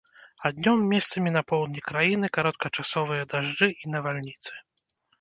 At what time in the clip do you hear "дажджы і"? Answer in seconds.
3.37-3.97